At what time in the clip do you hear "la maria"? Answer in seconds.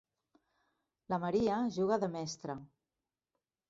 1.15-1.61